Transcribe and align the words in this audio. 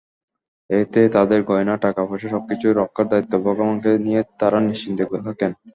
এতে 0.69 1.01
তাঁদের 1.15 1.41
গয়না, 1.43 1.73
টাকাপয়সা 1.83 2.27
সবকিছুরই 2.29 2.75
রক্ষার 2.75 3.07
দায়িত্ব 3.11 3.33
ভগবানকে 3.45 3.91
দিয়ে 4.05 4.19
তাঁরা 4.39 4.59
নিশ্চিন্তে 4.67 5.03
থাকেন। 5.27 5.51